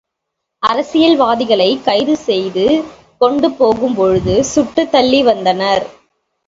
[0.63, 2.65] அரசியல்வாதிகளைக் கைதுசெய்து
[3.21, 5.85] கொண்டு போகும் பொழுது சுட்டுத்தள்ளி வந்தனர்.